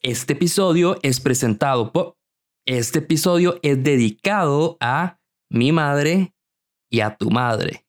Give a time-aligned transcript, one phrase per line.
[0.00, 2.16] Este episodio es presentado por...
[2.64, 5.18] Este episodio es dedicado a
[5.50, 6.36] mi madre
[6.88, 7.84] y a tu madre.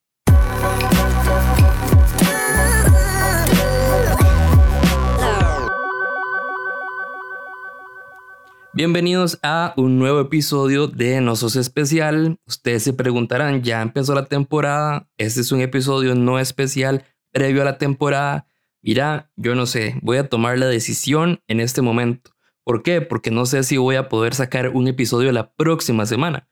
[8.73, 12.39] Bienvenidos a un nuevo episodio de No Sos Especial.
[12.47, 17.65] Ustedes se preguntarán, ya empezó la temporada, este es un episodio no especial previo a
[17.65, 18.47] la temporada.
[18.81, 22.31] Mira, yo no sé, voy a tomar la decisión en este momento.
[22.63, 23.01] ¿Por qué?
[23.01, 26.47] Porque no sé si voy a poder sacar un episodio la próxima semana.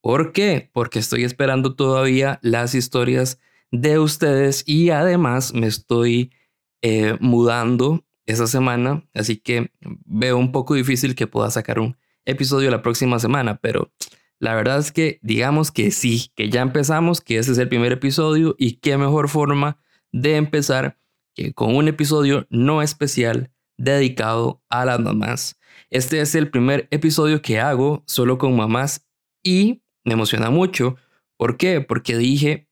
[0.00, 0.70] ¿Por qué?
[0.72, 6.32] Porque estoy esperando todavía las historias de ustedes y además me estoy
[6.82, 9.72] eh, mudando esa semana, así que
[10.04, 13.90] veo un poco difícil que pueda sacar un episodio la próxima semana, pero
[14.38, 17.92] la verdad es que digamos que sí, que ya empezamos, que ese es el primer
[17.92, 19.78] episodio y qué mejor forma
[20.12, 20.98] de empezar
[21.38, 25.56] que con un episodio no especial dedicado a las mamás.
[25.88, 29.06] Este es el primer episodio que hago solo con mamás
[29.44, 30.96] y me emociona mucho.
[31.36, 31.80] ¿Por qué?
[31.80, 32.68] Porque dije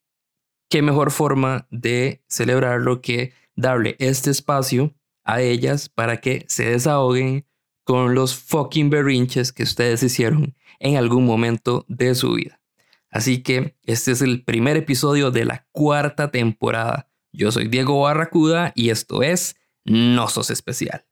[0.69, 7.47] qué mejor forma de celebrarlo que darle este espacio a ellas para que se desahoguen
[7.85, 12.61] con los fucking berrinches que ustedes hicieron en algún momento de su vida.
[13.11, 17.09] Así que este es el primer episodio de la cuarta temporada.
[17.39, 21.05] Yo soy Diego Barracuda y esto es No Sos Especial.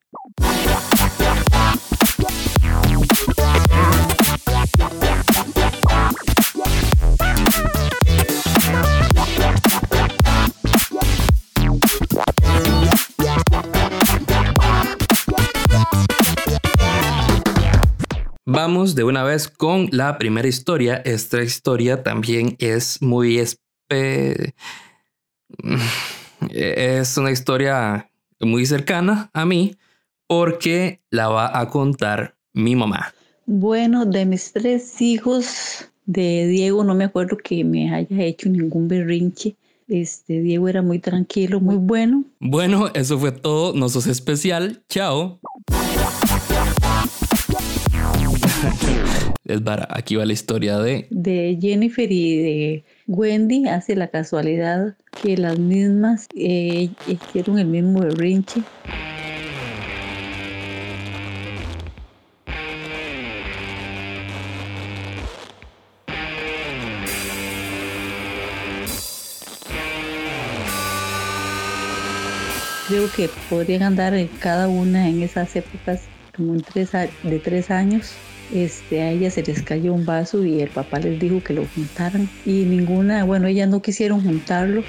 [18.47, 21.03] Vamos de una vez con la primera historia.
[21.05, 23.44] Esta historia también es muy...
[26.50, 28.10] Es una historia
[28.41, 29.77] muy cercana a mí
[30.27, 33.14] porque la va a contar mi mamá.
[33.47, 38.88] Bueno, de mis tres hijos, de Diego no me acuerdo que me haya hecho ningún
[38.88, 39.56] berrinche.
[39.87, 42.25] Este Diego era muy tranquilo, muy bueno.
[42.41, 43.75] Bueno, eso fue todo.
[43.75, 44.82] No sos especial.
[44.88, 45.41] Chao.
[49.44, 51.06] es para, aquí va la historia de...
[51.10, 58.00] De Jennifer y de Wendy hace la casualidad que las mismas eh, hicieron el mismo
[58.00, 58.62] berrinche.
[72.88, 76.03] Creo que podrían andar cada una en esas épocas
[76.34, 78.14] como en tres, de tres años
[78.53, 81.66] este, a ella se les cayó un vaso y el papá les dijo que lo
[81.75, 84.82] juntaran y ninguna, bueno, ellas no quisieron juntarlo.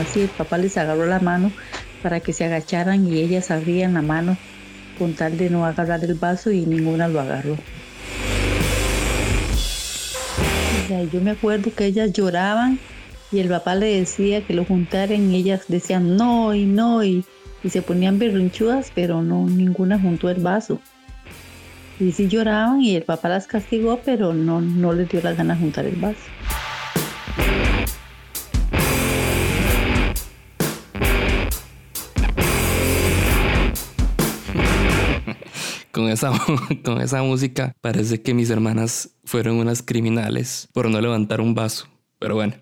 [0.00, 1.50] así el papá les agarró la mano
[2.02, 4.36] para que se agacharan y ellas abrían la mano
[4.98, 7.56] con tal de no agarrar el vaso y ninguna lo agarró.
[11.12, 12.78] yo me acuerdo que ellas lloraban
[13.32, 17.24] y el papá le decía que lo juntaran y ellas decían no y no y
[17.66, 20.80] y se ponían berrinchudas, pero no ninguna juntó el vaso.
[21.98, 25.58] Y sí lloraban y el papá las castigó, pero no, no les dio las ganas
[25.58, 26.16] de juntar el vaso.
[35.90, 36.30] Con esa,
[36.84, 41.88] con esa música parece que mis hermanas fueron unas criminales por no levantar un vaso.
[42.18, 42.52] Pero bueno.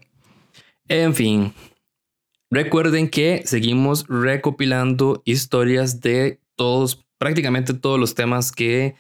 [0.87, 1.53] En fin,
[2.55, 8.95] Recuerden que seguimos recopilando historias de todos, prácticamente todos los temas que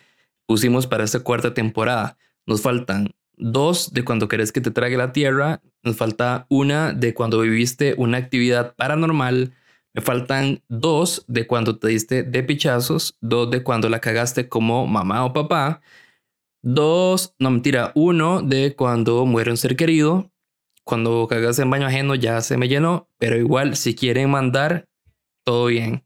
[0.44, 2.18] pusimos para esta cuarta temporada.
[2.46, 7.14] Nos faltan dos de cuando querés que te trague la tierra, nos falta una de
[7.14, 9.54] cuando viviste una actividad paranormal,
[9.94, 14.88] me faltan dos de cuando te diste de pichazos, dos de cuando la cagaste como
[14.88, 15.80] mamá o papá,
[16.60, 20.33] dos, no mentira, uno de cuando muere un ser querido
[20.84, 24.88] cuando cagas en baño ajeno ya se me llenó, pero igual si quieren mandar,
[25.44, 26.04] todo bien.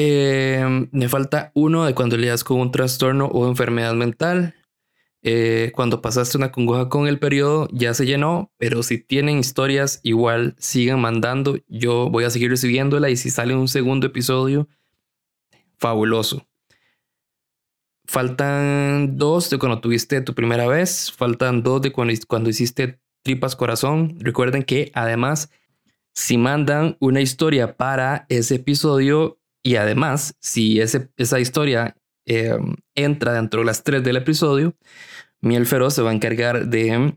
[0.00, 4.54] Em, me falta uno de cuando lidias con un trastorno o enfermedad mental.
[5.22, 10.00] Eh, cuando pasaste una congoja con el periodo ya se llenó, pero si tienen historias
[10.04, 11.58] igual sigan mandando.
[11.66, 14.68] Yo voy a seguir recibiéndola y si sale un segundo episodio,
[15.78, 16.46] fabuloso.
[18.06, 23.56] Faltan dos de cuando tuviste tu primera vez, faltan dos de cuando, cuando hiciste Tripas
[23.56, 24.16] Corazón.
[24.20, 25.50] Recuerden que además,
[26.14, 33.32] si mandan una historia para ese episodio y además, si ese, esa historia em, entra
[33.32, 34.74] dentro de las tres del episodio,
[35.40, 37.14] Miel Feroz se va a encargar de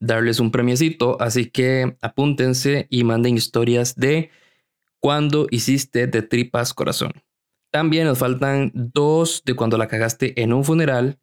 [0.00, 1.20] darles un premiecito.
[1.20, 4.30] Así que apúntense y manden historias de
[5.00, 7.12] cuando hiciste de tripas corazón.
[7.72, 11.18] También nos faltan dos de cuando la cagaste en un funeral,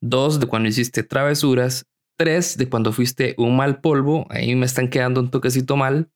[0.00, 1.86] dos de cuando hiciste travesuras,
[2.22, 6.08] tres de cuando fuiste un mal polvo, ahí me están quedando un toquecito mal,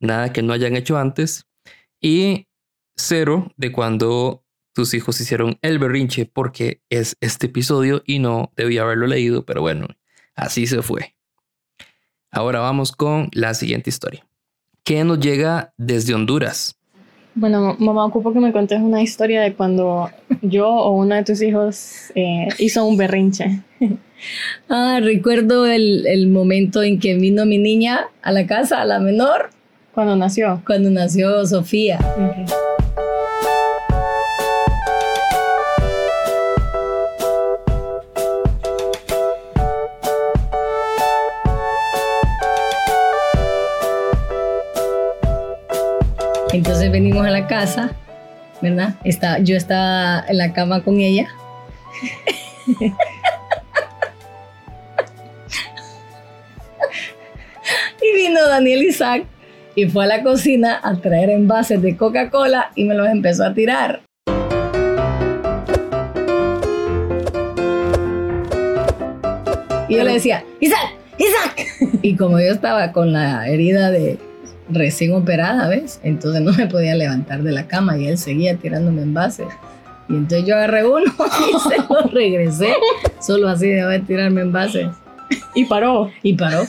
[0.00, 1.46] nada que no hayan hecho antes,
[2.00, 2.48] y
[2.96, 8.82] cero de cuando tus hijos hicieron el berrinche porque es este episodio y no debía
[8.82, 9.86] haberlo leído, pero bueno,
[10.34, 11.14] así se fue.
[12.32, 14.26] Ahora vamos con la siguiente historia,
[14.82, 16.76] que nos llega desde Honduras.
[17.38, 20.08] Bueno, mamá, ocupo que me contes una historia de cuando
[20.40, 23.60] yo o uno de tus hijos eh, hizo un berrinche.
[24.70, 29.00] ah, recuerdo el, el, momento en que vino mi niña a la casa, a la
[29.00, 29.50] menor.
[29.92, 30.62] Cuando nació.
[30.66, 31.98] Cuando nació Sofía.
[46.96, 47.90] Venimos a la casa,
[48.62, 48.94] ¿verdad?
[49.04, 51.28] Está, yo estaba en la cama con ella.
[58.00, 59.24] y vino Daniel Isaac
[59.74, 63.52] y fue a la cocina a traer envases de Coca-Cola y me los empezó a
[63.52, 64.00] tirar.
[69.86, 71.66] Y yo le decía, Isaac, Isaac.
[72.00, 74.18] Y como yo estaba con la herida de,
[74.68, 76.00] recién operada, ¿ves?
[76.02, 79.48] Entonces no me podía levantar de la cama y él seguía tirándome envases.
[80.08, 81.04] Y entonces yo agarré uno
[81.48, 82.74] y se lo regresé,
[83.20, 84.88] solo así de tirarme envases.
[85.54, 86.10] Y paró.
[86.22, 86.64] Y paró.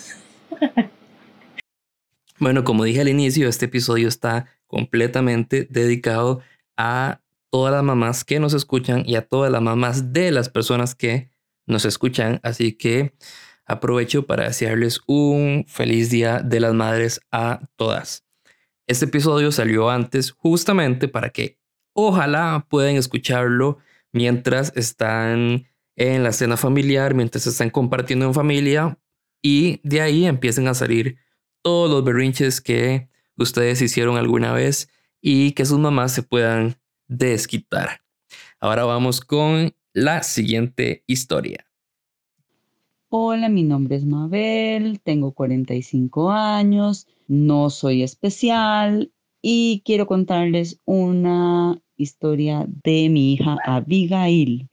[2.40, 6.42] Bueno, como dije al inicio, este episodio está completamente dedicado
[6.78, 10.96] a todas las mamás que nos escuchan y a todas las mamás de las personas
[10.96, 11.32] que
[11.66, 12.40] nos escuchan.
[12.44, 13.14] Así que
[13.68, 18.26] aprovecho para desearles un feliz día de las madres a todas.
[18.88, 21.60] Este episodio salió antes justamente para que
[21.94, 23.80] ojalá puedan escucharlo
[24.14, 25.68] mientras están
[25.98, 28.98] en la cena familiar, mientras están compartiendo en familia
[29.42, 31.18] y de ahí empiecen a salir
[31.62, 34.90] todos los berrinches que ustedes hicieron alguna vez
[35.22, 38.02] y que sus mamás se puedan desquitar.
[38.60, 41.67] Ahora vamos con la siguiente historia.
[43.10, 51.82] Hola, mi nombre es Mabel, tengo 45 años, no soy especial y quiero contarles una
[51.96, 54.68] historia de mi hija Abigail.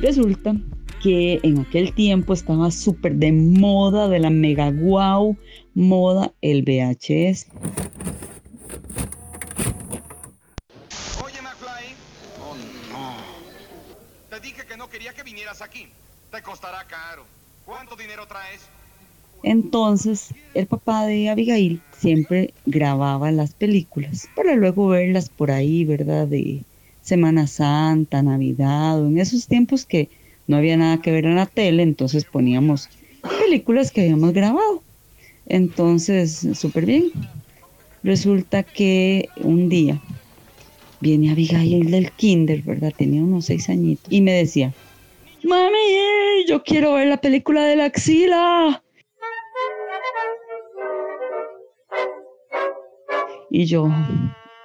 [0.00, 0.54] Resulta
[1.06, 5.36] que en aquel tiempo estaba súper de moda, de la mega wow
[5.72, 7.46] moda, el VHS.
[11.24, 11.94] Oye, McFly.
[12.42, 12.56] Oh,
[12.90, 13.14] no.
[14.30, 15.86] Te dije que no quería que vinieras aquí.
[16.32, 17.24] Te costará caro.
[17.64, 18.62] ¿Cuánto dinero traes?
[19.44, 26.26] Entonces, el papá de Abigail siempre grababa las películas para luego verlas por ahí, ¿verdad?
[26.26, 26.64] De
[27.00, 30.10] Semana Santa, Navidad, en esos tiempos que
[30.46, 32.88] no había nada que ver en la tele, entonces poníamos
[33.40, 34.82] películas que habíamos grabado.
[35.46, 37.10] Entonces, súper bien.
[38.02, 40.00] Resulta que un día
[41.00, 42.92] viene Abigail del kinder, ¿verdad?
[42.96, 44.12] Tenía unos seis añitos.
[44.12, 44.72] Y me decía,
[45.42, 48.82] mami, yo quiero ver la película de la axila.
[53.50, 53.88] Y yo,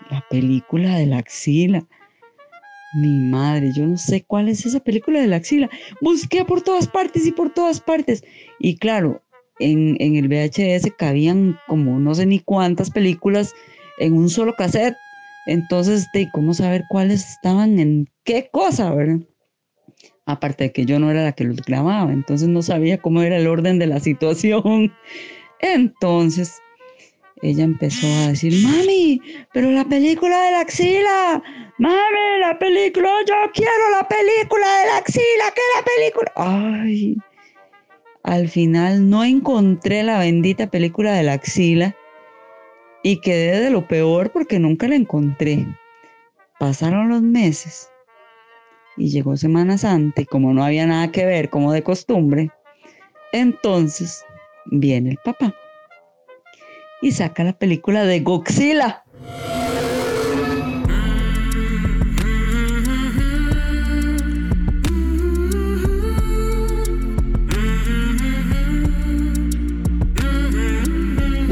[0.10, 1.86] la película de la axila.
[2.94, 5.70] Mi madre, yo no sé cuál es esa película de la axila.
[6.02, 8.24] Busqué por todas partes y por todas partes.
[8.60, 9.22] Y claro,
[9.60, 13.54] en, el VHS cabían como no sé ni cuántas películas
[14.00, 14.96] en un solo cassette.
[15.46, 19.20] Entonces, de cómo saber cuáles estaban en qué cosa, ¿verdad?
[20.26, 23.38] Aparte de que yo no era la que los grababa, entonces no sabía cómo era
[23.38, 24.94] el orden de la situación.
[25.62, 26.60] Entonces,
[27.42, 29.20] ella empezó a decir, mami,
[29.52, 31.42] pero la película de la axila,
[31.80, 36.32] mami, la película, yo quiero la película de la axila, que la película.
[36.36, 37.18] Ay,
[38.24, 41.96] al final no encontré la bendita película de la axila
[43.02, 45.66] y quedé de lo peor porque nunca la encontré.
[46.60, 47.90] Pasaron los meses
[48.98, 52.52] y llegó Semana Santa y como no había nada que ver como de costumbre,
[53.32, 54.24] entonces
[54.68, 55.56] viene el papá
[57.02, 59.04] y saca la película de Godzilla.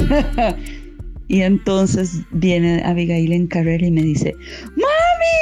[1.27, 4.33] y entonces viene Abigail en carrera y me dice,
[4.75, 5.35] mami,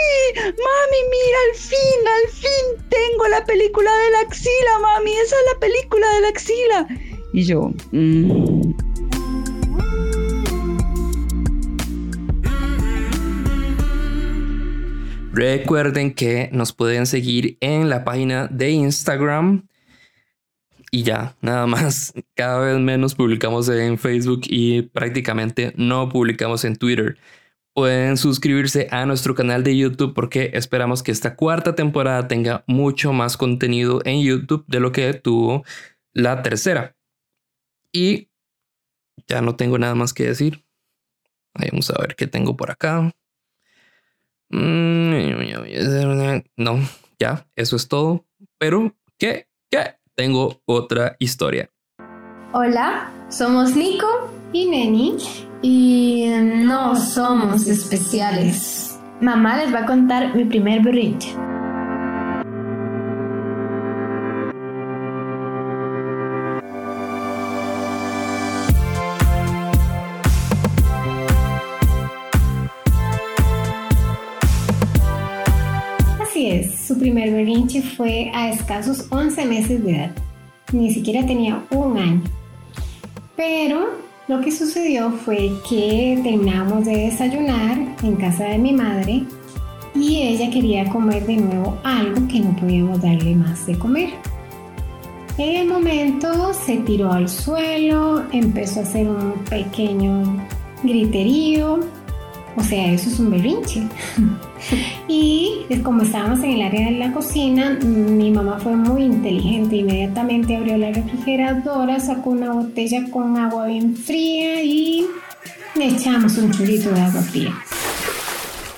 [0.43, 5.53] mami, mira, al fin, al fin tengo la película de la axila, mami, esa es
[5.53, 6.87] la película de la axila.
[7.33, 8.56] Y yo, mm.
[15.37, 19.67] Recuerden que nos pueden seguir en la página de Instagram.
[20.89, 22.11] Y ya, nada más.
[22.33, 27.19] Cada vez menos publicamos en Facebook y prácticamente no publicamos en Twitter.
[27.75, 33.13] Pueden suscribirse a nuestro canal de YouTube porque esperamos que esta cuarta temporada tenga mucho
[33.13, 35.63] más contenido en YouTube de lo que tuvo
[36.13, 36.95] la tercera.
[37.91, 38.31] Y
[39.27, 40.65] ya no tengo nada más que decir.
[41.53, 43.13] Vamos a ver qué tengo por acá.
[44.49, 45.11] Mm,
[46.57, 46.79] no,
[47.19, 48.25] ya, eso es todo.
[48.57, 49.47] Pero, ¿qué?
[49.69, 49.95] ¿Qué?
[50.15, 51.69] Tengo otra historia.
[52.53, 54.07] Hola, somos Nico
[54.53, 55.17] y Neni
[55.61, 56.27] y
[56.63, 58.97] no somos especiales.
[59.21, 61.35] Mamá les va a contar mi primer berrinche.
[76.37, 80.11] Así es, su primer berrinche fue a escasos 11 meses de edad.
[80.71, 82.21] Ni siquiera tenía un año.
[83.35, 83.87] Pero
[84.27, 89.23] lo que sucedió fue que terminamos de desayunar en casa de mi madre
[89.95, 94.09] y ella quería comer de nuevo algo que no podíamos darle más de comer.
[95.39, 100.37] En el momento se tiró al suelo, empezó a hacer un pequeño
[100.83, 101.79] griterío,
[102.57, 103.83] o sea, eso es un berrinche.
[105.07, 109.77] y como estábamos en el área de la cocina, mi mamá fue muy inteligente.
[109.77, 115.05] Inmediatamente abrió la refrigeradora, sacó una botella con agua bien fría y
[115.75, 117.53] le echamos un chorrito de agua fría.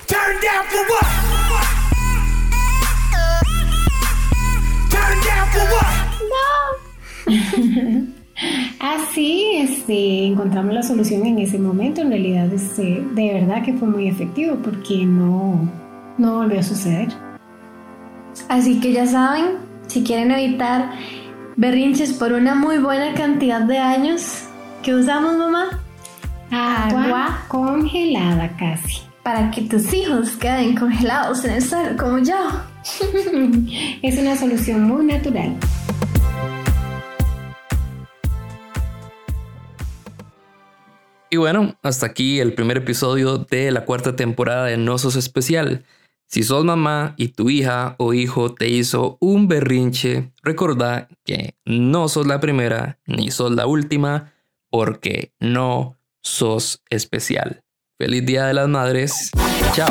[0.08, 0.40] Turn
[8.90, 12.02] Así este, encontramos la solución en ese momento.
[12.02, 15.70] En realidad, este, de verdad que fue muy efectivo porque no,
[16.18, 17.10] no volvió a suceder.
[18.48, 20.90] Así que ya saben, si quieren evitar
[21.56, 24.46] berrinches por una muy buena cantidad de años,
[24.82, 25.66] ¿qué usamos, mamá?
[26.50, 27.46] Agua, Agua.
[27.48, 29.02] congelada casi.
[29.22, 32.34] Para que tus hijos queden congelados en el suelo como yo.
[34.02, 35.58] es una solución muy natural.
[41.32, 45.86] Y bueno, hasta aquí el primer episodio de la cuarta temporada de No Sos Especial.
[46.28, 52.08] Si sos mamá y tu hija o hijo te hizo un berrinche, recordá que no
[52.08, 54.34] sos la primera ni sos la última
[54.70, 57.64] porque no sos especial.
[57.98, 59.32] Feliz Día de las Madres.
[59.74, 59.90] Chao.